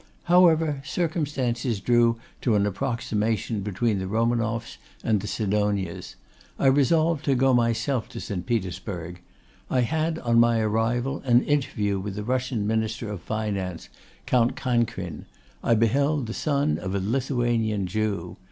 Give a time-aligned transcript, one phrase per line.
[0.23, 6.15] However, circumstances drew to an approximation between the Romanoffs and the Sidonias.
[6.57, 8.47] I resolved to go myself to St.
[8.47, 9.21] Petersburg.
[9.69, 13.89] I had, on my arrival, an interview with the Russian Minister of Finance,
[14.25, 15.25] Count Cancrin;
[15.63, 18.37] I beheld the son of a Lithuanian Jew.